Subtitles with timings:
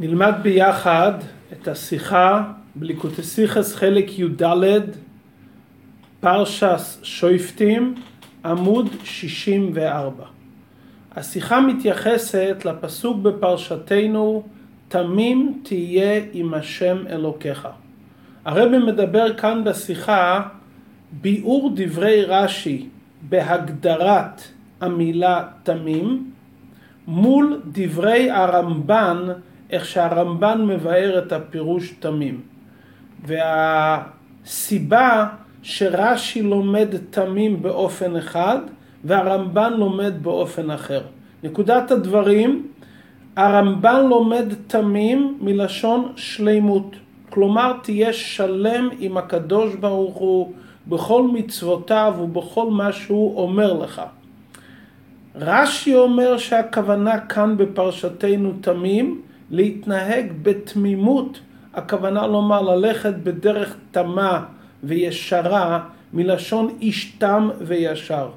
[0.00, 1.12] נלמד ביחד
[1.52, 2.42] את השיחה
[2.74, 4.42] בליקוטסיכס חלק י"ד,
[6.20, 7.94] פרשס שויפטים,
[8.44, 10.24] עמוד 64.
[11.16, 14.42] השיחה מתייחסת לפסוק בפרשתנו,
[14.88, 17.68] תמים תהיה עם השם אלוקיך.
[18.44, 20.42] הרבי מדבר כאן בשיחה
[21.12, 22.86] ביאור דברי רש"י
[23.22, 24.42] בהגדרת
[24.80, 26.30] המילה תמים
[27.06, 29.28] מול דברי הרמב"ן,
[29.70, 32.40] איך שהרמב"ן מבאר את הפירוש תמים.
[33.26, 35.26] והסיבה
[35.62, 38.58] שרש"י לומד תמים באופן אחד
[39.04, 41.00] והרמב"ן לומד באופן אחר.
[41.42, 42.66] נקודת הדברים,
[43.36, 46.96] הרמב"ן לומד תמים מלשון שלימות.
[47.30, 50.52] כלומר תהיה שלם עם הקדוש ברוך הוא
[50.86, 54.02] בכל מצוותיו ובכל מה שהוא אומר לך.
[55.34, 61.40] רש"י אומר שהכוונה כאן בפרשתנו תמים להתנהג בתמימות,
[61.74, 64.44] הכוונה לומר ללכת בדרך תמה
[64.84, 65.80] וישרה
[66.12, 68.28] מלשון איש תם וישר.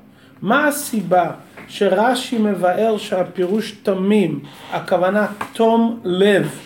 [0.42, 1.32] מה הסיבה
[1.68, 4.40] שרש"י מבאר שהפירוש תמים,
[4.72, 6.60] הכוונה תום לב,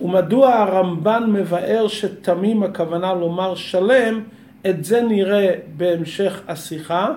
[0.00, 4.20] ומדוע הרמב"ן מבאר שתמים הכוונה לומר שלם,
[4.66, 7.08] את זה נראה בהמשך השיחה,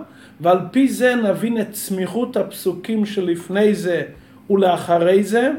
[0.41, 4.01] ועל פי זה נבין את סמיכות הפסוקים שלפני זה
[4.49, 5.51] ולאחרי זה.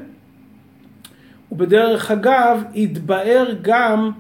[1.55, 4.11] ובדרך אגב, יתבאר גם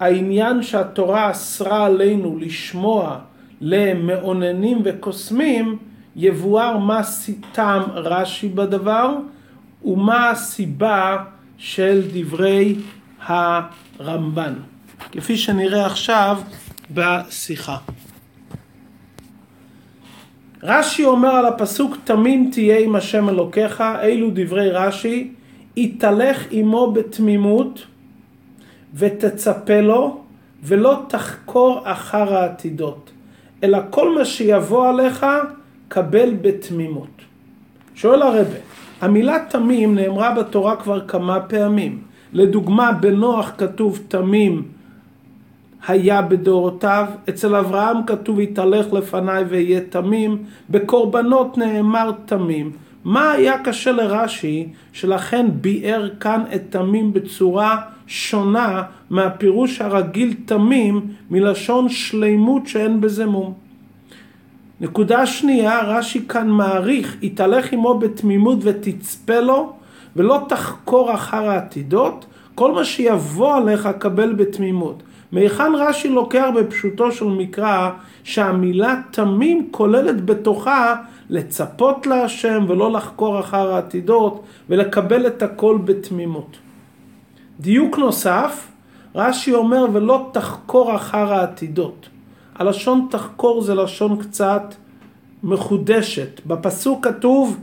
[0.00, 3.18] העניין שהתורה אסרה עלינו לשמוע
[3.60, 5.78] למאוננים וקוסמים,
[6.16, 7.00] יבואר מה
[7.52, 9.16] טעם רש"י בדבר
[9.84, 11.16] ומה הסיבה
[11.56, 12.76] של דברי
[13.26, 14.54] הרמב"ן,
[15.12, 16.38] כפי שנראה עכשיו
[16.90, 17.76] בשיחה.
[20.62, 25.32] רש"י אומר על הפסוק תמים תהיה עם השם אלוקיך, אלו דברי רש"י,
[25.76, 27.86] יתהלך עמו בתמימות
[28.94, 30.20] ותצפה לו
[30.62, 33.10] ולא תחקור אחר העתידות,
[33.62, 35.26] אלא כל מה שיבוא עליך
[35.88, 37.22] קבל בתמימות.
[37.94, 38.56] שואל הרבה,
[39.00, 42.02] המילה תמים נאמרה בתורה כבר כמה פעמים.
[42.32, 44.62] לדוגמה, בנוח כתוב תמים
[45.88, 52.72] היה בדורותיו, אצל אברהם כתוב יתהלך לפניי ויהיה תמים, בקורבנות נאמר תמים.
[53.04, 61.00] מה היה קשה לרש"י, שלכן ביאר כאן את תמים בצורה שונה מהפירוש הרגיל תמים
[61.30, 63.54] מלשון שלימות שאין בזה מום.
[64.80, 69.72] נקודה שנייה, רש"י כאן מעריך, יתהלך עמו בתמימות ותצפה לו
[70.16, 75.02] ולא תחקור אחר העתידות, כל מה שיבוא עליך קבל בתמימות.
[75.32, 77.90] מהיכן רש"י לוקח בפשוטו של מקרא
[78.24, 80.94] שהמילה תמים כוללת בתוכה
[81.28, 86.56] לצפות להשם ולא לחקור אחר העתידות ולקבל את הכל בתמימות.
[87.60, 88.68] דיוק נוסף,
[89.14, 92.08] רש"י אומר ולא תחקור אחר העתידות.
[92.54, 94.74] הלשון תחקור זה לשון קצת
[95.42, 96.40] מחודשת.
[96.46, 97.60] בפסוק כתוב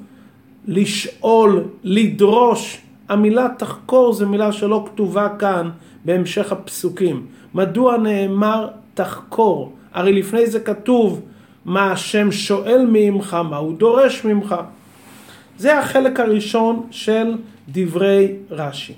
[0.68, 2.82] לשאול, לדרוש.
[3.10, 5.70] המילה תחקור זה מילה שלא כתובה כאן
[6.06, 7.26] בהמשך הפסוקים.
[7.54, 9.74] מדוע נאמר תחקור?
[9.94, 11.22] הרי לפני זה כתוב
[11.66, 14.56] מה השם שואל ממך, מה הוא דורש ממך.
[15.58, 17.36] זה החלק הראשון של
[17.70, 18.94] דברי רש"י.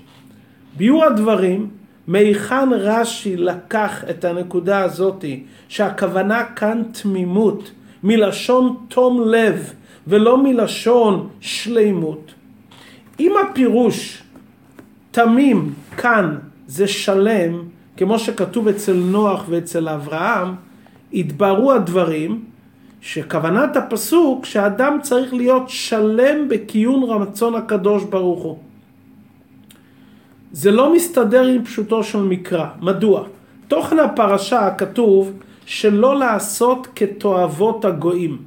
[0.76, 1.70] ביור הדברים,
[2.06, 7.70] מהיכן רש"י לקח את הנקודה הזאתי, שהכוונה כאן תמימות,
[8.02, 9.72] מלשון תום לב
[10.06, 12.34] ולא מלשון שלימות.
[13.20, 14.22] אם הפירוש
[15.10, 16.36] תמים כאן
[16.66, 17.62] זה שלם,
[17.96, 20.54] כמו שכתוב אצל נוח ואצל אברהם,
[21.12, 22.44] התבררו הדברים
[23.04, 28.58] שכוונת הפסוק שאדם צריך להיות שלם בקיום רצון הקדוש ברוך הוא.
[30.52, 32.66] זה לא מסתדר עם פשוטו של מקרא.
[32.80, 33.24] מדוע?
[33.68, 35.32] תוכן הפרשה כתוב
[35.66, 38.38] שלא לעשות כתועבות הגויים.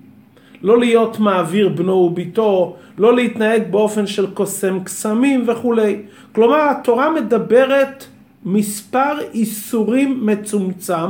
[0.62, 6.02] לא להיות מעביר בנו וביתו, לא להתנהג באופן של קוסם קסמים וכולי.
[6.31, 8.05] כלומר התורה מדברת
[8.46, 11.09] מספר איסורים מצומצם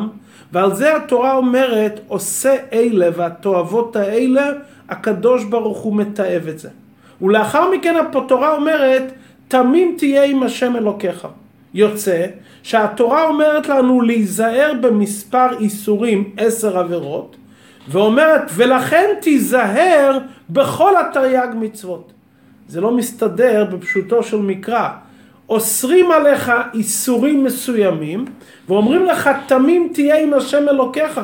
[0.52, 4.52] ועל זה התורה אומרת עושה אלה והתועבות האלה
[4.90, 6.70] הקדוש ברוך הוא מתעב את זה.
[7.22, 9.04] ולאחר מכן התורה אומרת
[9.48, 11.28] תמים תהיה עם השם אלוקיך.
[11.74, 12.26] יוצא
[12.64, 17.36] שהתורה אומרת לנו להיזהר במספר איסורים, עשר עבירות,
[17.88, 20.18] ואומרת ולכן תיזהר
[20.50, 22.12] בכל התרי"ג מצוות.
[22.68, 24.90] זה לא מסתדר בפשוטו של מקרא.
[25.50, 28.26] אוסרים עליך איסורים מסוימים
[28.68, 31.22] ואומרים לך תמים תהיה עם השם אלוקיך.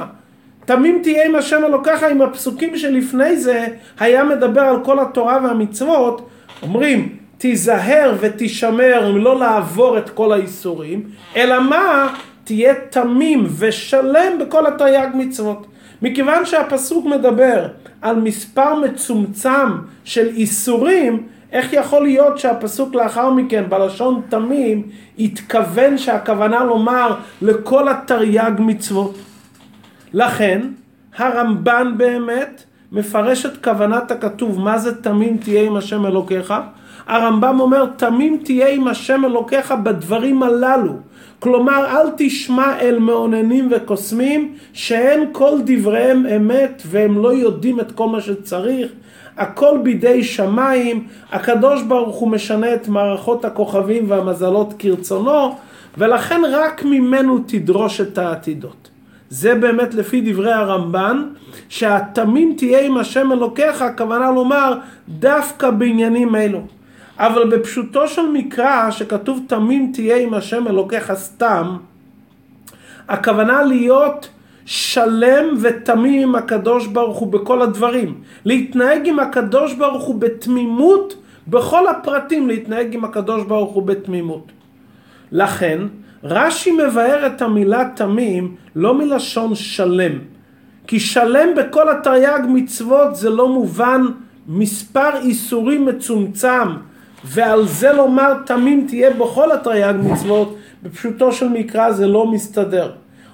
[0.66, 3.66] תמים תהיה עם השם אלוקיך עם הפסוקים שלפני זה
[4.00, 6.30] היה מדבר על כל התורה והמצוות
[6.62, 11.04] אומרים תיזהר ותישמר לא לעבור את כל האיסורים,
[11.36, 12.14] אלא מה?
[12.44, 15.68] תהיה תמים ושלם בכל התרי"ג מצוות.
[16.02, 17.68] מכיוון שהפסוק מדבר
[18.02, 19.70] על מספר מצומצם
[20.04, 21.24] של איסורים,
[21.54, 24.84] איך יכול להיות שהפסוק לאחר מכן בלשון תמים
[25.20, 29.18] התכוון שהכוונה לומר לכל התרי"ג מצוות?
[30.14, 30.62] לכן
[31.18, 36.54] הרמב"ן באמת מפרש את כוונת הכתוב מה זה תמים תהיה עם השם אלוקיך
[37.08, 40.94] הרמב"ם אומר תמים תהיה עם השם אלוקיך בדברים הללו
[41.44, 48.08] כלומר אל תשמע אל מאוננים וקוסמים שאין כל דבריהם אמת והם לא יודעים את כל
[48.08, 48.92] מה שצריך
[49.38, 55.56] הכל בידי שמיים, הקדוש ברוך הוא משנה את מערכות הכוכבים והמזלות כרצונו,
[55.98, 58.90] ולכן רק ממנו תדרוש את העתידות.
[59.30, 61.24] זה באמת לפי דברי הרמב"ן,
[61.70, 64.74] שהתמים תהיה עם השם אלוקיך, הכוונה לומר
[65.10, 66.62] דווקא בעניינים אלו.
[67.20, 71.78] אבל בפשוטו של מקרא, שכתוב תמים תהיה עם השם אלוקיך סתם,
[73.08, 74.30] הכוונה להיות
[74.66, 78.22] שלם ותמים עם הקדוש ברוך הוא בכל הדברים.
[78.46, 81.16] להתנהג עם הקדוש ברוך הוא בתמימות,
[81.48, 84.52] בכל הפרטים להתנהג עם הקדוש ברוך הוא בתמימות.
[85.32, 85.80] לכן,
[86.24, 90.20] רש"י מבאר את המילה תמים לא מלשון שלם.
[90.88, 94.02] כי שלם בכל התרי"ג מצוות זה לא מובן
[94.48, 96.68] מספר איסורים מצומצם,
[97.24, 102.92] ועל זה לומר תמים תהיה בכל התרי"ג מצוות, בפשוטו של מקרא זה לא מסתדר.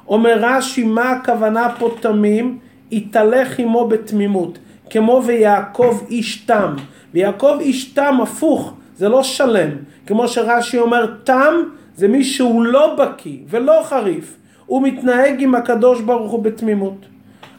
[0.08, 2.60] אומר רש"י, מה הכוונה פה תמים?
[2.92, 4.58] יתהלך עמו בתמימות,
[4.90, 6.74] כמו ויעקב איש תם.
[7.14, 9.70] ויעקב איש תם הפוך, זה לא שלם.
[10.06, 11.54] כמו שרש"י אומר, תם
[11.96, 14.36] זה מי שהוא לא בקיא ולא חריף.
[14.66, 17.06] הוא מתנהג עם הקדוש ברוך הוא בתמימות.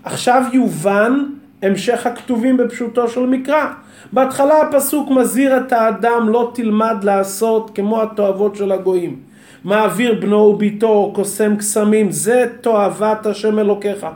[0.04, 1.24] עכשיו יובן
[1.62, 3.66] המשך הכתובים בפשוטו של מקרא.
[4.12, 9.16] בהתחלה הפסוק מזהיר את האדם לא תלמד לעשות כמו התועבות של הגויים.
[9.64, 14.06] מעביר בנו וביתו, קוסם קסמים, זה תועבת השם אלוקיך.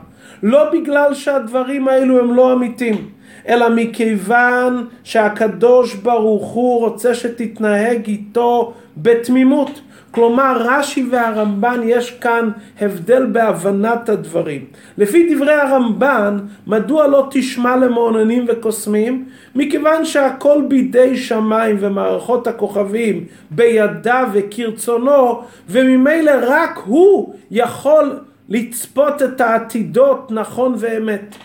[0.42, 3.08] לא בגלל שהדברים האלו הם לא אמיתים,
[3.48, 9.80] אלא מכיוון שהקדוש ברוך הוא רוצה שתתנהג איתו בתמימות.
[10.14, 12.50] כלומר רש"י והרמב"ן יש כאן
[12.80, 14.64] הבדל בהבנת הדברים.
[14.98, 19.24] לפי דברי הרמב"ן, מדוע לא תשמע למעוננים וקוסמים?
[19.54, 28.18] מכיוון שהכל בידי שמיים ומערכות הכוכבים בידיו וכרצונו, וממילא רק הוא יכול
[28.48, 31.36] לצפות את העתידות נכון ואמת.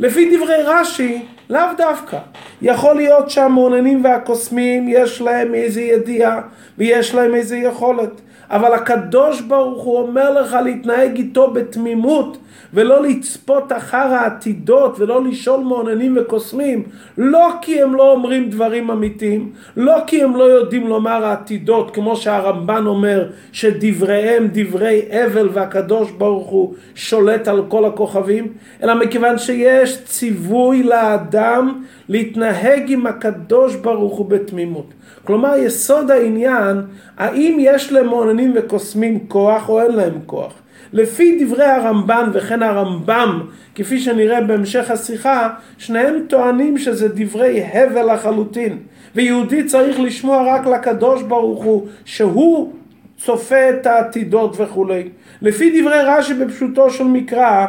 [0.00, 2.18] לפי דברי רש"י, לאו דווקא.
[2.62, 6.40] יכול להיות שהמעוננים והקוסמים יש להם איזה ידיעה
[6.78, 8.20] ויש להם איזה יכולת.
[8.50, 12.38] אבל הקדוש ברוך הוא אומר לך להתנהג איתו בתמימות
[12.74, 16.82] ולא לצפות אחר העתידות ולא לשאול מעוננים וקוסמים
[17.18, 22.16] לא כי הם לא אומרים דברים אמיתיים לא כי הם לא יודעים לומר העתידות כמו
[22.16, 28.52] שהרמב"ן אומר שדבריהם דברי אבל והקדוש ברוך הוא שולט על כל הכוכבים
[28.82, 34.94] אלא מכיוון שיש ציווי לאדם להתנהג עם הקדוש ברוך הוא בתמימות
[35.24, 36.82] כלומר יסוד העניין
[37.16, 40.52] האם יש למעוננים וקוסמים כוח או אין להם כוח
[40.92, 43.40] לפי דברי הרמב"ן וכן הרמב"ם,
[43.74, 48.78] כפי שנראה בהמשך השיחה, שניהם טוענים שזה דברי הבל לחלוטין.
[49.14, 52.72] ויהודי צריך לשמוע רק לקדוש ברוך הוא, שהוא
[53.18, 55.08] צופה את העתידות וכולי.
[55.42, 57.66] לפי דברי רש"י בפשוטו של מקרא,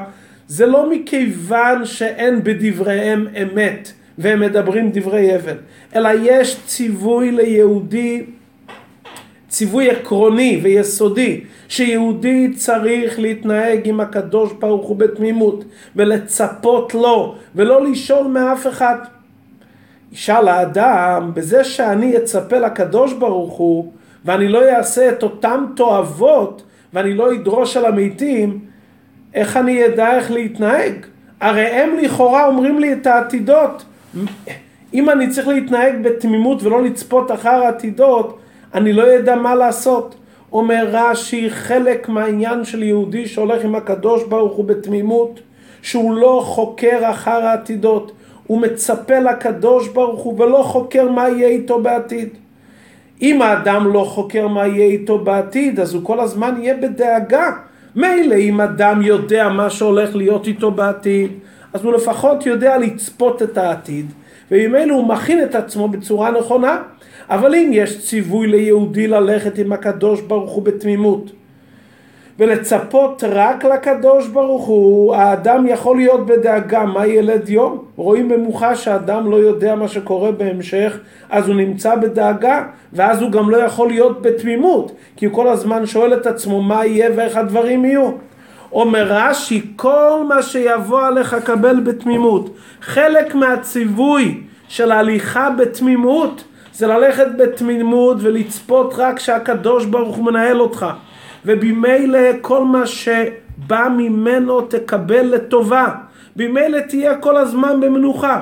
[0.48, 5.58] זה לא מכיוון שאין בדבריהם אמת והם מדברים דברי הבל,
[5.96, 8.26] אלא יש ציווי ליהודי
[9.50, 15.64] ציווי עקרוני ויסודי שיהודי צריך להתנהג עם הקדוש ברוך הוא בתמימות
[15.96, 18.96] ולצפות לו ולא לשאול מאף אחד.
[20.12, 23.92] ישאל האדם, בזה שאני אצפה לקדוש ברוך הוא
[24.26, 28.60] ואני לא אעשה את אותם תועבות ואני לא אדרוש על המתים,
[29.34, 30.94] איך אני אדע איך להתנהג?
[31.42, 33.86] הרי הם לכאורה אומרים לי את העתידות.
[34.94, 38.38] אם אני צריך להתנהג בתמימות ולא לצפות אחר העתידות,
[38.74, 40.16] אני לא יודע מה לעשות.
[40.52, 45.40] אומר רש"י, חלק מהעניין של יהודי שהולך עם הקדוש ברוך הוא בתמימות,
[45.82, 48.12] שהוא לא חוקר אחר העתידות,
[48.48, 52.30] הוא מצפה לקדוש ברוך הוא ולא חוקר מה יהיה איתו בעתיד.
[53.22, 57.52] אם האדם לא חוקר מה יהיה איתו בעתיד, אז הוא כל הזמן יהיה בדאגה.
[57.96, 61.32] מילא אם אדם יודע מה שהולך להיות איתו בעתיד,
[61.74, 64.06] אז הוא לפחות יודע לצפות את העתיד,
[64.52, 66.82] וממילא הוא מכין את עצמו בצורה נכונה.
[67.30, 71.32] אבל אם יש ציווי ליהודי ללכת עם הקדוש ברוך הוא בתמימות,
[72.40, 77.86] ולצפות רק לקדוש ברוך הוא, האדם יכול להיות בדאגה, מה ילד יום?
[77.96, 81.00] רואים במוחה שהאדם לא יודע מה שקורה בהמשך,
[81.30, 85.86] אז הוא נמצא בדאגה, ואז הוא גם לא יכול להיות בתמימות, כי הוא כל הזמן
[85.86, 88.12] שואל את עצמו מה יהיה ואיך הדברים יהיו.
[88.72, 92.56] אומר רש"י, כל מה שיבוא עליך קבל בתמימות.
[92.82, 100.86] חלק מהציווי של ההליכה בתמימות זה ללכת בתמימות ולצפות רק שהקדוש ברוך הוא מנהל אותך.
[101.46, 105.88] ובמילא כל מה שבא ממנו תקבל לטובה.
[106.36, 108.40] במילא תהיה כל הזמן במנוחה.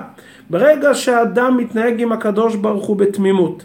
[0.49, 3.63] ברגע שהאדם מתנהג עם הקדוש ברוך הוא בתמימות,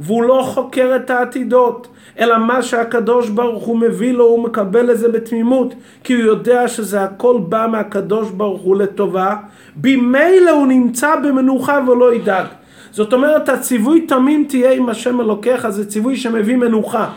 [0.00, 4.98] והוא לא חוקר את העתידות, אלא מה שהקדוש ברוך הוא מביא לו הוא מקבל את
[4.98, 5.74] זה בתמימות
[6.04, 9.36] כי הוא יודע שזה הכל בא מהקדוש ברוך הוא לטובה.
[9.76, 12.46] במילא הוא נמצא במנוחה ולא ידאג.
[12.90, 17.08] זאת אומרת הציווי תמים תהיה עם השם אלוקיך זה ציווי שמביא מנוחה.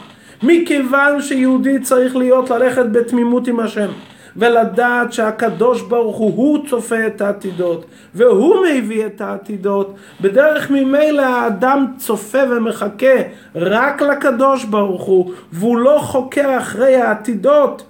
[0.44, 3.90] מכיוון שיהודי צריך להיות ללכת בתמימות עם השם
[4.38, 9.96] ולדעת שהקדוש ברוך הוא, הוא צופה את העתידות והוא מביא את העתידות.
[10.22, 13.16] בדרך ממילא האדם צופה ומחכה
[13.56, 17.84] רק לקדוש ברוך הוא והוא לא חוקר אחרי העתידות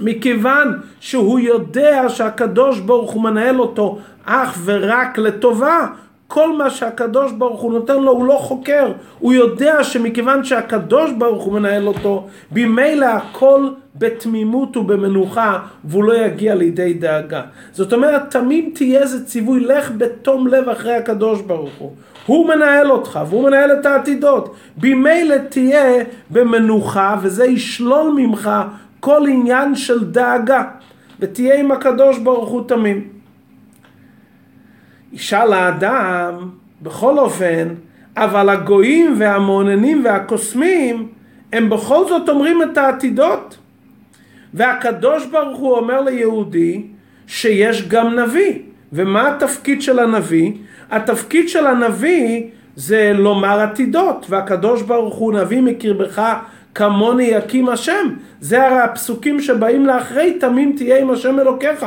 [0.00, 5.86] מכיוון שהוא יודע שהקדוש ברוך הוא מנהל אותו אך ורק לטובה
[6.28, 11.44] כל מה שהקדוש ברוך הוא נותן לו הוא לא חוקר, הוא יודע שמכיוון שהקדוש ברוך
[11.44, 17.42] הוא מנהל אותו, במילא הכל בתמימות ובמנוחה והוא לא יגיע לידי דאגה.
[17.72, 21.92] זאת אומרת, תמיד תהיה איזה ציווי, לך בתום לב אחרי הקדוש ברוך הוא.
[22.26, 24.54] הוא מנהל אותך והוא מנהל את העתידות.
[24.76, 28.50] במילא תהיה במנוחה וזה ישלול ממך
[29.00, 30.62] כל עניין של דאגה
[31.20, 33.17] ותהיה עם הקדוש ברוך הוא תמים.
[35.12, 36.48] ישאל האדם,
[36.82, 37.68] בכל אופן,
[38.16, 41.08] אבל הגויים והמעוננים והקוסמים,
[41.52, 43.58] הם בכל זאת אומרים את העתידות.
[44.54, 46.82] והקדוש ברוך הוא אומר ליהודי
[47.26, 48.58] שיש גם נביא.
[48.92, 50.52] ומה התפקיד של הנביא?
[50.90, 52.42] התפקיד של הנביא
[52.76, 56.22] זה לומר עתידות, והקדוש ברוך הוא נביא מקרבך
[56.74, 58.08] כמוני יקים השם.
[58.40, 61.86] זה הרי הפסוקים שבאים לאחרי תמים תהיה עם השם אלוקיך.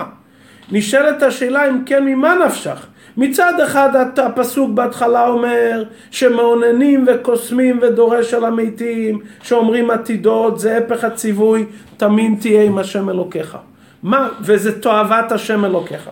[0.72, 2.88] נשאלת השאלה אם כן ממה נפשך?
[3.18, 11.65] מצד אחד הפסוק בהתחלה אומר שמאוננים וקוסמים ודורש על המתים שאומרים עתידות זה הפך הציווי
[11.98, 13.58] תמים תהיה עם השם אלוקיך
[14.03, 16.10] מה וזה תועבת השם אלוקיך.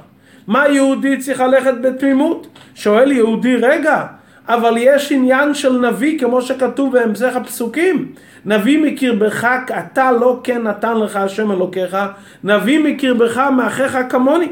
[0.47, 2.47] מה יהודי צריך ללכת בתמימות?
[2.75, 4.05] שואל יהודי רגע
[4.47, 8.11] אבל יש עניין של נביא כמו שכתוב בהמשך הפסוקים
[8.45, 9.47] נביא מקרבך
[9.79, 11.97] אתה לא כן נתן לך השם אלוקיך
[12.43, 14.47] נביא מקרבך מאחיך כמוני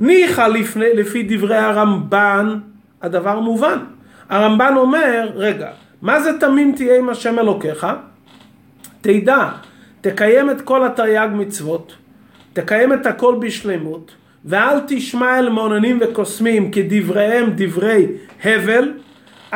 [0.00, 0.48] ניחא
[0.94, 2.58] לפי דברי הרמב"ן,
[3.02, 3.78] הדבר מובן.
[4.28, 5.68] הרמב"ן אומר, רגע,
[6.02, 7.86] מה זה תמים תהיה עם השם אלוקיך?
[9.00, 9.48] תדע,
[10.00, 11.94] תקיים את כל התרי"ג מצוות,
[12.52, 14.12] תקיים את הכל בשלמות,
[14.44, 18.06] ואל תשמע אל מעוננים וקוסמים כדבריהם דברי
[18.44, 18.92] הבל.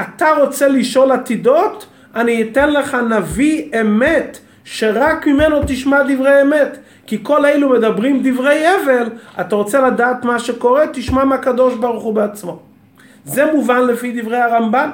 [0.00, 1.86] אתה רוצה לשאול עתידות?
[2.14, 6.78] אני אתן לך נביא אמת שרק ממנו תשמע דברי אמת.
[7.10, 9.08] כי כל אלו מדברים דברי הבל,
[9.40, 12.58] אתה רוצה לדעת מה שקורה, תשמע מהקדוש ברוך הוא בעצמו.
[13.24, 14.90] זה מובן לפי דברי הרמב"ן,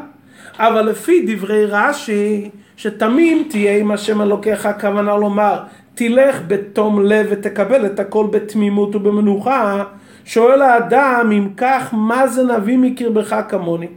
[0.58, 5.58] אבל לפי דברי רש"י, שתמים תהיה עם השם אלוקיך, הכוונה לומר,
[5.94, 9.84] תלך בתום לב ותקבל את הכל בתמימות ובמנוחה,
[10.24, 13.88] שואל האדם, אם כך, מה זה נביא מקרבך כמוני?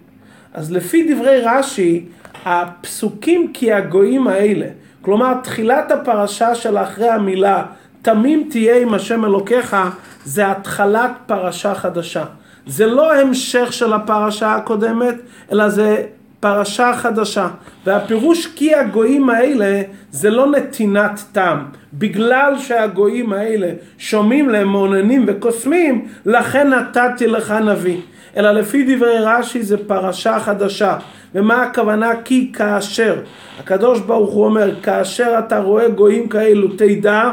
[0.54, 2.06] אז לפי דברי רש"י,
[2.46, 4.68] הפסוקים כי הגויים האלה,
[5.02, 7.64] כלומר תחילת הפרשה של אחרי המילה
[8.02, 9.78] תמים תהיה עם השם אלוקיך,
[10.26, 12.24] זה התחלת פרשה חדשה.
[12.68, 15.16] זה לא המשך של הפרשה הקודמת,
[15.52, 16.04] אלא זה
[16.40, 17.48] פרשה חדשה.
[17.86, 21.66] והפירוש כי הגויים האלה זה לא נתינת טעם.
[21.94, 27.98] בגלל שהגויים האלה שומעים להם מעוננים וקוסמים, לכן נתתי לך נביא.
[28.38, 30.98] אלא לפי דברי רש"י זה פרשה חדשה.
[31.36, 32.12] ומה הכוונה?
[32.26, 33.16] כי כאשר.
[33.60, 37.32] הקדוש ברוך הוא אומר, כאשר אתה רואה גויים כאלו, תדע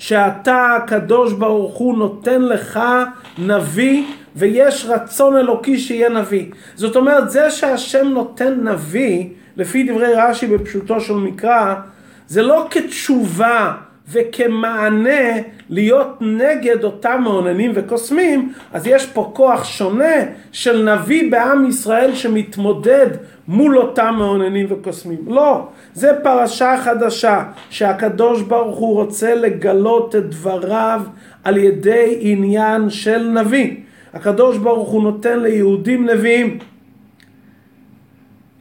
[0.00, 2.80] שאתה הקדוש ברוך הוא נותן לך
[3.38, 4.04] נביא
[4.36, 6.46] ויש רצון אלוקי שיהיה נביא.
[6.74, 11.74] זאת אומרת זה שהשם נותן נביא לפי דברי רש"י בפשוטו של מקרא
[12.28, 13.74] זה לא כתשובה
[14.12, 15.36] וכמענה
[15.70, 20.14] להיות נגד אותם מעוננים וקוסמים, אז יש פה כוח שונה
[20.52, 23.06] של נביא בעם ישראל שמתמודד
[23.48, 25.18] מול אותם מעוננים וקוסמים.
[25.26, 31.02] לא, זה פרשה חדשה שהקדוש ברוך הוא רוצה לגלות את דבריו
[31.44, 33.76] על ידי עניין של נביא.
[34.14, 36.58] הקדוש ברוך הוא נותן ליהודים נביאים.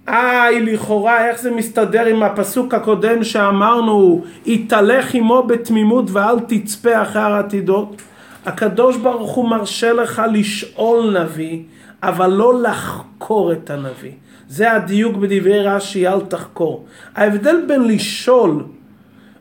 [0.10, 7.34] איי, לכאורה, איך זה מסתדר עם הפסוק הקודם שאמרנו, יתהלך עמו בתמימות ואל תצפה אחר
[7.34, 8.02] עתידות?
[8.46, 11.64] הקדוש ברוך הוא מרשה לך לשאול נביא,
[12.04, 14.12] אבל לא לחקור את הנביא.
[14.48, 16.86] זה הדיוק בדברי רש"י, אל תחקור.
[17.16, 18.64] ההבדל בין לשאול,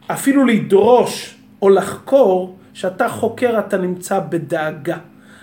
[0.07, 4.97] אפילו לדרוש או לחקור, שאתה חוקר אתה נמצא בדאגה.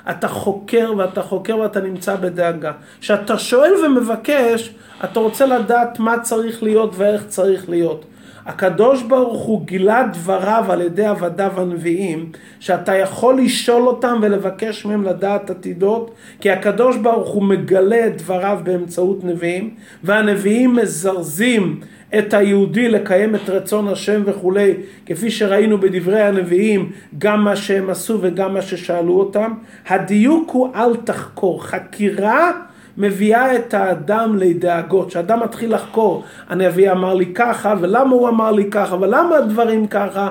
[0.10, 2.72] אתה חוקר ואתה חוקר ואתה נמצא בדאגה.
[3.02, 8.06] כשאתה שואל ומבקש, אתה רוצה לדעת מה צריך להיות ואיך צריך להיות.
[8.46, 15.04] הקדוש ברוך הוא גילה דבריו על ידי עבדיו הנביאים, שאתה יכול לשאול אותם ולבקש מהם
[15.04, 21.80] לדעת עתידות, כי הקדוש ברוך הוא מגלה את דבריו באמצעות נביאים, והנביאים מזרזים
[22.18, 24.74] את היהודי לקיים את רצון השם וכולי,
[25.06, 29.54] כפי שראינו בדברי הנביאים, גם מה שהם עשו וגם מה ששאלו אותם.
[29.88, 31.64] הדיוק הוא אל תחקור.
[31.64, 32.52] חקירה
[32.98, 35.10] מביאה את האדם לדאגות.
[35.10, 40.30] כשאדם מתחיל לחקור, הנביא אמר לי ככה, ולמה הוא אמר לי ככה, ולמה הדברים ככה,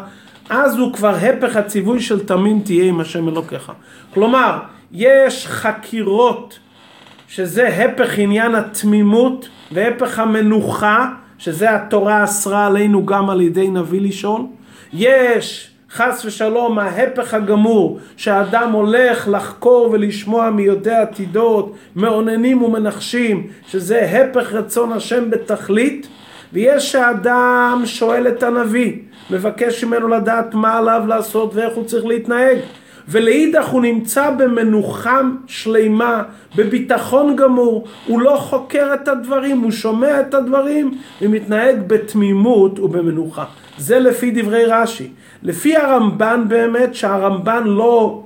[0.50, 3.73] אז הוא כבר הפך הציווי של תמים תהיה עם השם אלוקיך.
[4.14, 4.59] כלומר,
[4.93, 6.59] יש חקירות,
[7.28, 14.41] שזה הפך עניין התמימות והפך המנוחה, שזה התורה אסרה עלינו גם על ידי נביא לשאול.
[14.93, 24.53] יש חס ושלום ההפך הגמור שהאדם הולך לחקור ולשמוע מיודעי עתידות, מאוננים ומנחשים, שזה הפך
[24.53, 26.09] רצון השם בתכלית,
[26.53, 28.93] ויש שהאדם שואל את הנביא,
[29.31, 32.59] מבקש ממנו לדעת מה עליו לעשות ואיך הוא צריך להתנהג.
[33.09, 36.23] ולאידך הוא נמצא במנוחה שלימה,
[36.57, 43.45] בביטחון גמור, הוא לא חוקר את הדברים, הוא שומע את הדברים ומתנהג בתמימות ובמנוחה.
[43.79, 45.09] זה לפי דברי רש"י.
[45.43, 48.23] לפי הרמב"ן באמת, שהרמב"ן לא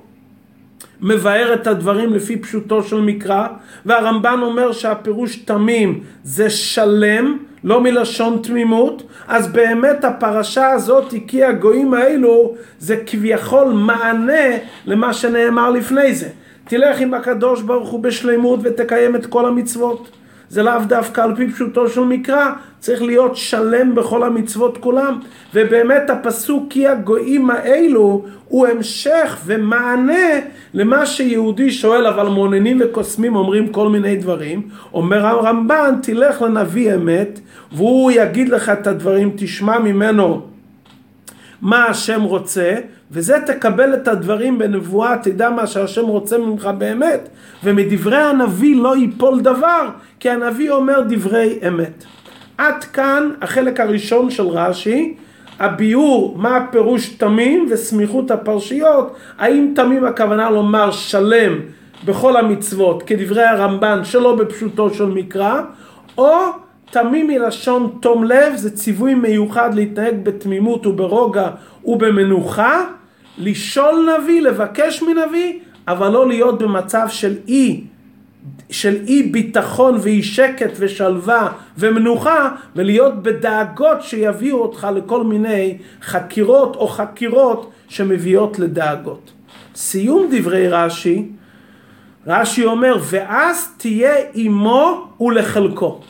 [1.00, 3.46] מבאר את הדברים לפי פשוטו של מקרא,
[3.86, 11.94] והרמב"ן אומר שהפירוש תמים זה שלם, לא מלשון תמימות, אז באמת הפרשה הזאת, כי הגויים
[11.94, 16.28] האלו, זה כביכול מענה למה שנאמר לפני זה.
[16.64, 20.08] תלך עם הקדוש ברוך הוא בשלמות ותקיים את כל המצוות.
[20.50, 25.18] זה לאו דווקא על פי פשוטו של מקרא, צריך להיות שלם בכל המצוות כולם.
[25.54, 30.40] ובאמת הפסוק כי הגויים האלו הוא המשך ומענה
[30.74, 34.62] למה שיהודי שואל, אבל מוננים וקוסמים אומרים כל מיני דברים.
[34.94, 37.40] אומר הרמב"ן, תלך לנביא אמת,
[37.72, 40.47] והוא יגיד לך את הדברים, תשמע ממנו
[41.62, 42.74] מה השם רוצה,
[43.10, 47.28] וזה תקבל את הדברים בנבואה, תדע מה שהשם רוצה ממך באמת,
[47.64, 49.88] ומדברי הנביא לא ייפול דבר,
[50.20, 52.04] כי הנביא אומר דברי אמת.
[52.58, 55.16] עד כאן החלק הראשון של רש"י,
[55.58, 61.60] הביאור מה הפירוש תמים וסמיכות הפרשיות, האם תמים הכוונה לומר שלם
[62.04, 65.60] בכל המצוות כדברי הרמב"ן שלא בפשוטו של מקרא,
[66.18, 66.34] או
[66.90, 71.50] תמים מלשון תום לב זה ציווי מיוחד להתנהג בתמימות וברוגע
[71.84, 72.84] ובמנוחה,
[73.38, 77.84] לשאול נביא, לבקש מנביא, אבל לא להיות במצב של אי,
[78.70, 86.88] של אי ביטחון ואי שקט ושלווה ומנוחה, ולהיות בדאגות שיביאו אותך לכל מיני חקירות או
[86.88, 89.30] חקירות שמביאות לדאגות.
[89.74, 91.28] סיום דברי רש"י,
[92.26, 96.00] רש"י אומר, ואז תהיה עמו ולחלקו.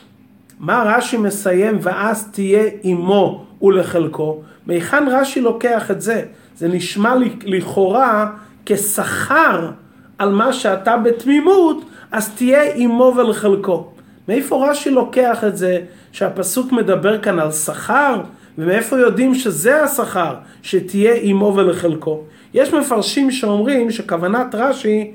[0.59, 4.41] מה רש"י מסיים ואז תהיה עמו ולחלקו?
[4.65, 6.23] מהיכן רש"י לוקח את זה?
[6.57, 8.31] זה נשמע לכאורה
[8.65, 9.71] כשכר
[10.17, 13.87] על מה שאתה בתמימות, אז תהיה עמו ולחלקו.
[14.27, 15.79] מאיפה רש"י לוקח את זה
[16.11, 18.21] שהפסוק מדבר כאן על שכר?
[18.57, 22.23] ומאיפה יודעים שזה השכר, שתהיה עמו ולחלקו?
[22.53, 25.11] יש מפרשים שאומרים שכוונת רש"י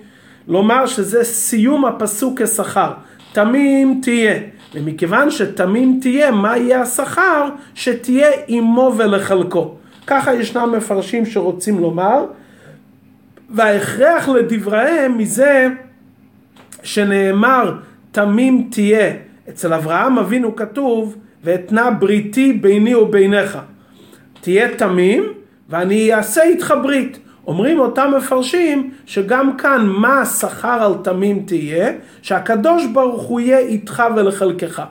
[0.48, 2.92] לומר שזה סיום הפסוק כשכר.
[3.33, 4.40] תמים תהיה.
[4.75, 7.49] ומכיוון שתמים תהיה, מה יהיה השכר?
[7.75, 9.75] שתהיה עמו ולחלקו.
[10.07, 12.25] ככה ישנם מפרשים שרוצים לומר,
[13.51, 15.69] וההכרח לדבריהם מזה
[16.83, 17.75] שנאמר
[18.13, 19.13] תמים תהיה.
[19.49, 23.59] אצל אברהם אבינו כתוב, ואתנה בריתי ביני וביניך.
[24.41, 25.25] תהיה תמים
[25.69, 27.19] ואני אעשה איתך ברית.
[27.46, 34.02] אומרים אותם מפרשים שגם כאן מה השכר על תמים תהיה, שהקדוש ברוך הוא יהיה איתך
[34.16, 34.83] ולחלקך.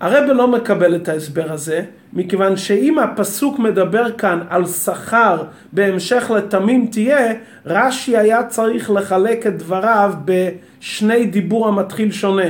[0.00, 5.42] הרב לא מקבל את ההסבר הזה, מכיוון שאם הפסוק מדבר כאן על שכר
[5.72, 7.32] בהמשך לתמים תהיה,
[7.66, 12.48] רש"י היה צריך לחלק את דבריו בשני דיבור המתחיל שונה.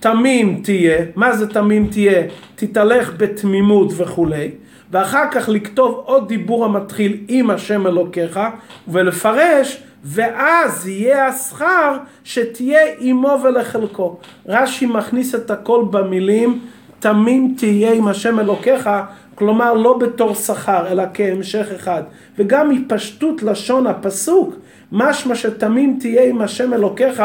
[0.00, 2.22] תמים תהיה, מה זה תמים תהיה?
[2.54, 4.50] תתהלך בתמימות וכולי.
[4.94, 8.40] ואחר כך לכתוב עוד דיבור המתחיל עם השם אלוקיך
[8.88, 14.16] ולפרש ואז יהיה השכר שתהיה עמו ולחלקו.
[14.46, 16.60] רש"י מכניס את הכל במילים
[17.00, 18.90] תמים תהיה עם השם אלוקיך,
[19.34, 22.02] כלומר לא בתור שכר אלא כהמשך אחד.
[22.38, 24.54] וגם מפשטות לשון הפסוק,
[24.92, 27.22] משמע שתמים תהיה עם השם אלוקיך,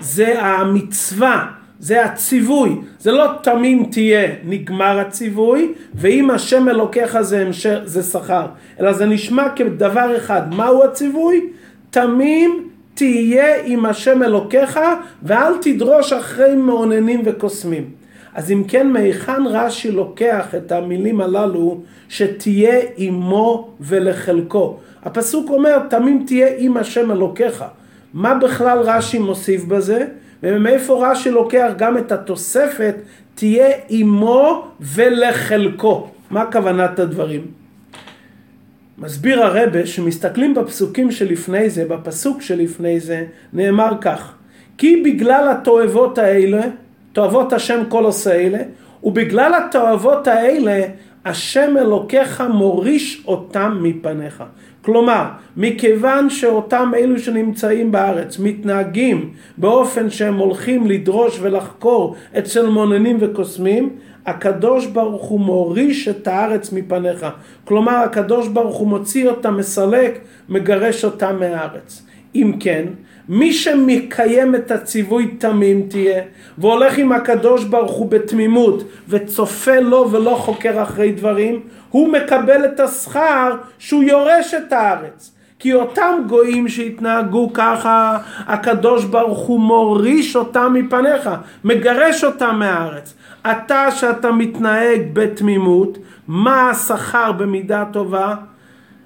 [0.00, 1.63] זה המצווה.
[1.84, 8.46] זה הציווי, זה לא תמים תהיה נגמר הציווי ואם השם אלוקיך זה, המשך, זה שכר,
[8.80, 11.40] אלא זה נשמע כדבר אחד, מהו הציווי?
[11.90, 14.80] תמים תהיה עם השם אלוקיך
[15.22, 17.90] ואל תדרוש אחרי מאוננים וקוסמים.
[18.34, 24.76] אז אם כן, מהיכן רש"י לוקח את המילים הללו שתהיה עמו ולחלקו?
[25.02, 27.64] הפסוק אומר, תמים תהיה עם השם אלוקיך.
[28.14, 30.06] מה בכלל רש"י מוסיף בזה?
[30.52, 32.94] ומאיפה רש"י לוקח גם את התוספת
[33.34, 36.08] תהיה עמו ולחלקו.
[36.30, 37.46] מה כוונת הדברים?
[38.98, 44.34] מסביר הרבה שמסתכלים בפסוקים שלפני זה, בפסוק שלפני זה, נאמר כך:
[44.78, 46.62] כי בגלל התועבות האלה,
[47.12, 48.58] תועבות השם כל עושה אלה,
[49.02, 50.82] ובגלל התועבות האלה,
[51.24, 54.44] השם אלוקיך מוריש אותם מפניך.
[54.84, 55.24] כלומר,
[55.56, 63.90] מכיוון שאותם אלו שנמצאים בארץ מתנהגים באופן שהם הולכים לדרוש ולחקור אצל מוננים וקוסמים,
[64.26, 67.26] הקדוש ברוך הוא מוריש את הארץ מפניך.
[67.64, 70.18] כלומר, הקדוש ברוך הוא מוציא אותם, מסלק,
[70.48, 72.06] מגרש אותם מהארץ.
[72.34, 72.84] אם כן,
[73.28, 76.22] מי שמקיים את הציווי תמים תהיה,
[76.58, 81.60] והולך עם הקדוש ברוך הוא בתמימות, וצופה לו ולא חוקר אחרי דברים,
[81.90, 85.30] הוא מקבל את השכר שהוא יורש את הארץ.
[85.58, 91.30] כי אותם גויים שהתנהגו ככה, הקדוש ברוך הוא מוריש אותם מפניך,
[91.64, 93.14] מגרש אותם מהארץ.
[93.50, 98.34] אתה שאתה מתנהג בתמימות, מה השכר במידה טובה?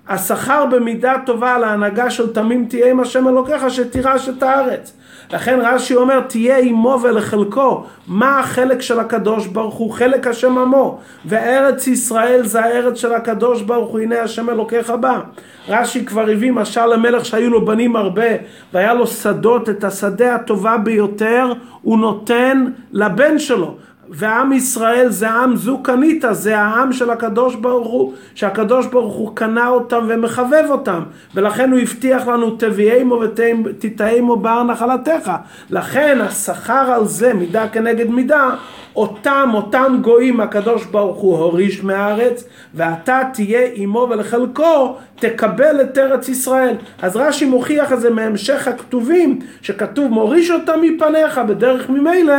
[0.08, 4.92] השכר במידה טובה על ההנהגה של תמים תהיה עם השם אלוקיך שתירש את הארץ.
[5.32, 7.84] לכן רש"י אומר תהיה עמו ולחלקו.
[8.08, 9.92] מה החלק של הקדוש ברוך הוא?
[9.92, 10.98] חלק השם עמו.
[11.24, 15.20] וארץ ישראל זה הארץ של הקדוש ברוך הוא, הנה השם אלוקיך בא.
[15.68, 18.28] רש"י כבר הביא משל למלך שהיו לו בנים הרבה
[18.72, 23.76] והיה לו שדות, את השדה הטובה ביותר הוא נותן לבן שלו.
[24.10, 29.36] ועם ישראל זה עם זו קנית, זה העם של הקדוש ברוך הוא, שהקדוש ברוך הוא
[29.36, 31.02] קנה אותם ומחבב אותם,
[31.34, 33.20] ולכן הוא הבטיח לנו תביאמו
[33.64, 35.30] ותטעמו בהר נחלתך.
[35.70, 38.50] לכן השכר על זה, מידה כנגד מידה,
[38.96, 42.44] אותם, אותם גויים הקדוש ברוך הוא הוריש מהארץ,
[42.74, 46.74] ואתה תהיה עמו ולחלקו תקבל את ארץ ישראל.
[47.02, 52.34] אז רש"י מוכיח את זה מהמשך הכתובים, שכתוב מוריש אותם מפניך בדרך ממילא.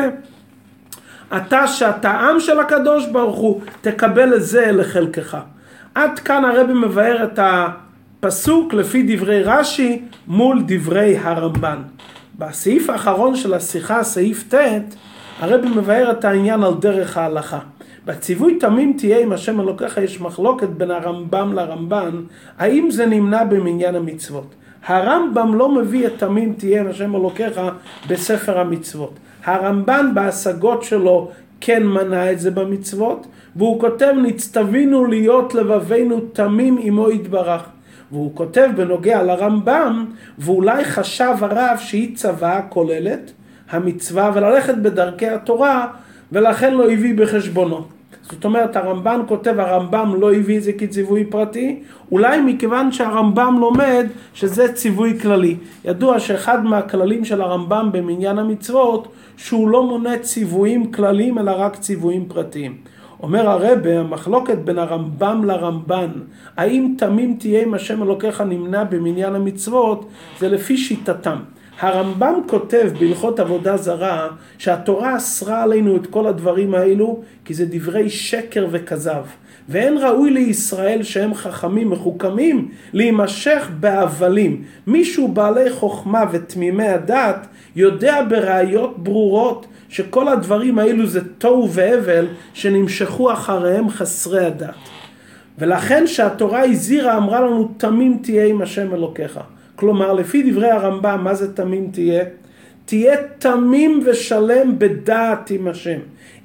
[1.37, 5.37] אתה שאתה עם של הקדוש ברוך הוא, תקבל את זה לחלקך.
[5.95, 11.77] עד כאן הרבי מבאר את הפסוק לפי דברי רש"י מול דברי הרמב"ן.
[12.39, 14.95] בסעיף האחרון של השיחה, סעיף ט',
[15.39, 17.59] הרבי מבאר את העניין על דרך ההלכה.
[18.05, 22.21] בציווי תמים תהיה עם השם אלוקיך יש מחלוקת בין הרמב"ם לרמב"ן,
[22.57, 24.55] האם זה נמנע במניין המצוות.
[24.85, 27.61] הרמב"ם לא מביא את תמים תהיה עם השם אלוקיך
[28.09, 29.13] בספר המצוות.
[29.45, 37.11] הרמב"ן בהשגות שלו כן מנה את זה במצוות, והוא כותב נצטווינו להיות לבבינו תמים עמו
[37.11, 37.69] יתברך.
[38.11, 40.05] והוא כותב בנוגע לרמב"ם,
[40.39, 43.31] ואולי חשב הרב שהיא צוואה כוללת,
[43.69, 45.87] המצווה, וללכת בדרכי התורה,
[46.31, 47.98] ולכן לא הביא בחשבונו.
[48.31, 51.79] זאת אומרת, הרמב"ן כותב, הרמב"ם לא הביא את זה כציווי פרטי,
[52.11, 55.55] אולי מכיוון שהרמב"ם לומד שזה ציווי כללי.
[55.85, 62.25] ידוע שאחד מהכללים של הרמב"ם במניין המצוות, שהוא לא מונה ציוויים כלליים, אלא רק ציוויים
[62.27, 62.77] פרטיים.
[63.23, 66.09] אומר הרבה, המחלוקת בין הרמב"ם לרמב"ן,
[66.57, 71.37] האם תמים תהיה עם השם אלוקיך נמנע במניין המצוות, זה לפי שיטתם.
[71.79, 78.09] הרמב"ם כותב בהלכות עבודה זרה שהתורה אסרה עלינו את כל הדברים האלו כי זה דברי
[78.09, 79.23] שקר וכזב.
[79.69, 84.63] ואין ראוי לישראל שהם חכמים מחוכמים להימשך בהבלים.
[84.87, 93.33] מישהו בעלי חוכמה ותמימי הדעת יודע בראיות ברורות שכל הדברים האלו זה תוהו והבל שנמשכו
[93.33, 94.75] אחריהם חסרי הדת.
[95.57, 99.39] ולכן שהתורה הזהירה אמרה לנו תמים תהיה עם השם אלוקיך.
[99.79, 102.23] כלומר, לפי דברי הרמב"ם, מה זה תמים תהיה?
[102.85, 105.99] תהיה תמים ושלם בדעת עם השם.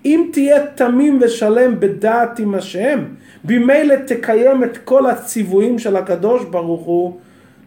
[0.05, 2.99] אם תהיה תמים ושלם בדעת עם השם,
[3.45, 7.17] במילא תקיים את כל הציוויים של הקדוש ברוך הוא,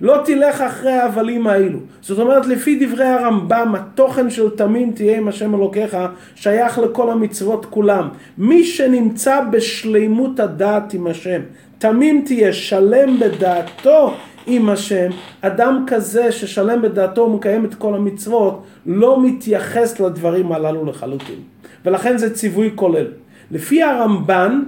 [0.01, 1.79] לא תלך אחרי ההבלים האלו.
[2.01, 5.97] זאת אומרת, לפי דברי הרמב"ם, התוכן של תמים תהיה עם השם אלוקיך,
[6.35, 8.09] שייך לכל המצוות כולם.
[8.37, 11.41] מי שנמצא בשלימות הדעת עם השם,
[11.77, 14.13] תמים תהיה, שלם בדעתו
[14.47, 15.09] עם השם.
[15.41, 21.39] אדם כזה ששלם בדעתו ומקיים את כל המצוות, לא מתייחס לדברים הללו לחלוטין.
[21.85, 23.05] ולכן זה ציווי כולל.
[23.51, 24.61] לפי הרמב"ן,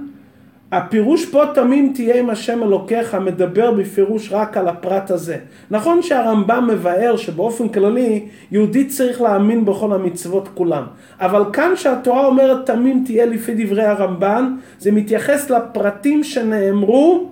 [0.72, 5.36] הפירוש פה תמים תהיה עם השם אלוקיך מדבר בפירוש רק על הפרט הזה.
[5.70, 10.82] נכון שהרמב"ם מבאר שבאופן כללי יהודי צריך להאמין בכל המצוות כולם.
[11.20, 17.30] אבל כאן שהתורה אומרת תמים תהיה לפי דברי הרמב"ן, זה מתייחס לפרטים שנאמרו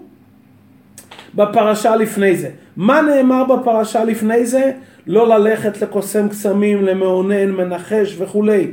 [1.35, 2.51] בפרשה לפני זה.
[2.77, 4.73] מה נאמר בפרשה לפני זה?
[5.07, 8.71] לא ללכת לקוסם קסמים, למאונן, מנחש וכולי.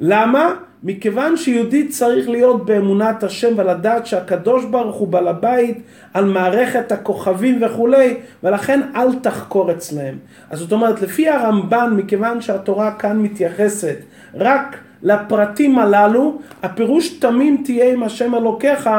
[0.00, 0.54] למה?
[0.82, 5.78] מכיוון שיהודי צריך להיות באמונת השם ולדעת שהקדוש ברוך הוא בעל הבית
[6.14, 10.18] על מערכת הכוכבים וכולי ולכן אל תחקור אצלהם.
[10.50, 13.96] אז זאת אומרת לפי הרמב"ן מכיוון שהתורה כאן מתייחסת
[14.34, 18.90] רק לפרטים הללו הפירוש תמים תהיה עם השם אלוקיך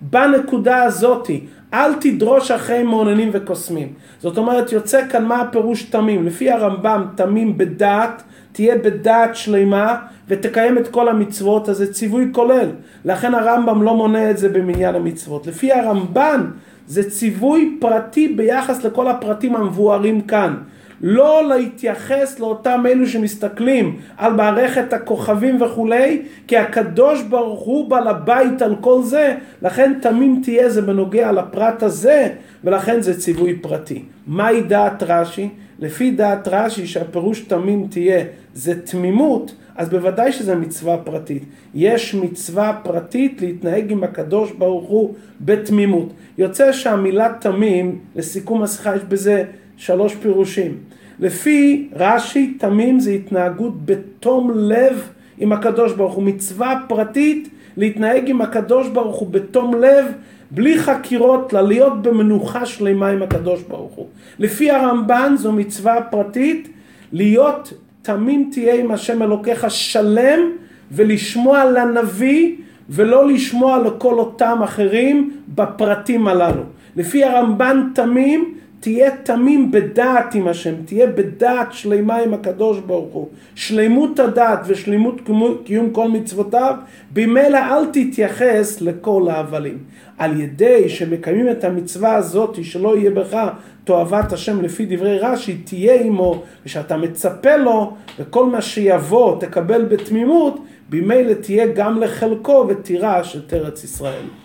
[0.00, 3.92] בנקודה הזאתי אל תדרוש אחרי מעוננים וקוסמים.
[4.18, 9.96] זאת אומרת יוצא כאן מה הפירוש תמים לפי הרמב"ם תמים בדעת תהיה בדעת שלמה
[10.28, 12.68] ותקיים את כל המצוות, אז זה ציווי כולל.
[13.04, 15.46] לכן הרמב"ם לא מונה את זה במניין המצוות.
[15.46, 16.46] לפי הרמב"ן
[16.86, 20.54] זה ציווי פרטי ביחס לכל הפרטים המבוארים כאן.
[21.02, 28.62] לא להתייחס לאותם אלו שמסתכלים על מערכת הכוכבים וכולי, כי הקדוש ברוך הוא בעל הבית
[28.62, 32.28] על כל זה, לכן תמים תהיה זה בנוגע לפרט הזה,
[32.64, 34.02] ולכן זה ציווי פרטי.
[34.26, 35.48] מהי דעת רש"י?
[35.78, 41.44] לפי דעת רש"י שהפירוש תמים תהיה זה תמימות, אז בוודאי שזה מצווה פרטית.
[41.74, 46.12] יש מצווה פרטית להתנהג עם הקדוש ברוך הוא בתמימות.
[46.38, 49.44] יוצא שהמילה תמים, לסיכום השיחה יש בזה
[49.76, 50.78] שלוש פירושים.
[51.22, 55.08] לפי רש"י, תמים זה התנהגות בתום לב
[55.38, 56.22] עם הקדוש ברוך הוא.
[56.22, 60.04] מצווה פרטית להתנהג עם הקדוש ברוך הוא בתום לב,
[60.50, 64.06] בלי חקירות, להיות במנוחה שלמה עם הקדוש ברוך הוא.
[64.38, 66.68] לפי הרמב"ן זו מצווה פרטית
[67.12, 70.40] להיות תמים תהיה עם השם אלוקיך שלם
[70.92, 72.56] ולשמוע לנביא
[72.90, 76.62] ולא לשמוע לכל אותם אחרים בפרטים הללו.
[76.96, 83.28] לפי הרמב"ן תמים תהיה תמים בדעת עם השם, תהיה בדעת שלמה עם הקדוש ברוך הוא.
[83.54, 85.20] שלמות הדעת ושלמות
[85.64, 86.74] קיום כל מצוותיו,
[87.12, 89.78] במילא אל תתייחס לכל ההבלים.
[90.18, 93.36] על ידי שמקיימים את המצווה הזאת שלא יהיה בך
[93.84, 100.64] תועבת השם לפי דברי רש"י, תהיה עמו ושאתה מצפה לו וכל מה שיבוא תקבל בתמימות,
[100.90, 104.41] במילא תהיה גם לחלקו ותירש את ארץ ישראל.